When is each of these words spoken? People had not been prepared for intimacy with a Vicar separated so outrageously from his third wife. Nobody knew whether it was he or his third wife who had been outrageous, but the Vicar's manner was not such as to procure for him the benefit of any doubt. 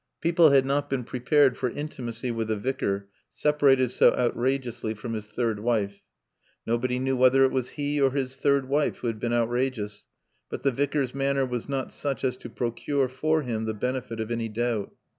People 0.19 0.49
had 0.49 0.65
not 0.65 0.89
been 0.89 1.03
prepared 1.03 1.55
for 1.55 1.69
intimacy 1.69 2.31
with 2.31 2.49
a 2.49 2.55
Vicar 2.55 3.07
separated 3.29 3.91
so 3.91 4.11
outrageously 4.15 4.95
from 4.95 5.13
his 5.13 5.29
third 5.29 5.59
wife. 5.59 6.01
Nobody 6.65 6.97
knew 6.97 7.15
whether 7.15 7.43
it 7.45 7.51
was 7.51 7.69
he 7.77 8.01
or 8.01 8.09
his 8.09 8.35
third 8.35 8.67
wife 8.67 8.97
who 8.97 9.05
had 9.05 9.19
been 9.19 9.31
outrageous, 9.31 10.07
but 10.49 10.63
the 10.63 10.71
Vicar's 10.71 11.13
manner 11.13 11.45
was 11.45 11.69
not 11.69 11.93
such 11.93 12.23
as 12.23 12.35
to 12.37 12.49
procure 12.49 13.07
for 13.07 13.43
him 13.43 13.65
the 13.65 13.75
benefit 13.75 14.19
of 14.19 14.31
any 14.31 14.49
doubt. 14.49 14.91